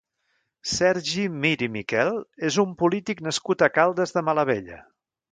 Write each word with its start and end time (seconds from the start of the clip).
Sergi 0.75 1.25
Mir 1.41 1.59
i 1.65 1.67
Miquel 1.75 2.09
és 2.49 2.57
un 2.63 2.71
polític 2.79 3.21
nascut 3.27 3.61
a 3.67 3.69
Caldes 3.75 4.15
de 4.17 4.25
Malavella. 4.31 4.79